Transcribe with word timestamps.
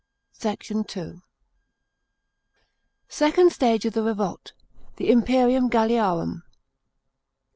SECT. 0.31 0.97
II.— 0.97 1.21
SECOND 3.19 3.51
STAGE 3.51 3.85
OF 3.85 3.93
THE 3.93 4.01
REVOLT. 4.01 4.53
THE 4.95 5.11
IMPEMUM 5.11 5.69
GALLIARUM. 5.69 6.41